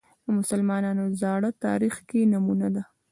[0.25, 2.83] د مسلمانانو زاړه تاریخ کې نمونه ده